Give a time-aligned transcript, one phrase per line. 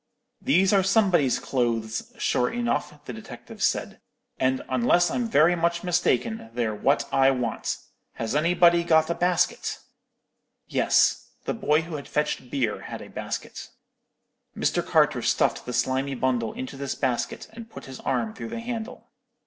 [0.41, 3.99] "'These are somebody's clothes, sure enough,' the detective said;
[4.39, 7.77] 'and, unless I'm very much mistaken, they're what I want.
[8.13, 9.77] Has anybody got a basket?'
[10.67, 11.27] "Yes.
[11.45, 13.69] The boy who had fetched beer had a basket.
[14.57, 14.83] Mr.
[14.83, 19.07] Carter stuffed the slimy bundle into this basket, and put his arm through the handle.